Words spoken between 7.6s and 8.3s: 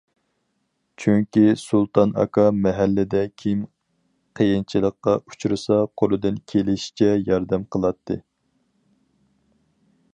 قىلاتتى.